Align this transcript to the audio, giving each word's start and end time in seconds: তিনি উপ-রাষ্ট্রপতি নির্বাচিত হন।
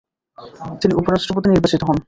তিনি 0.81 0.93
উপ-রাষ্ট্রপতি 0.95 1.47
নির্বাচিত 1.49 1.81
হন। 1.83 1.97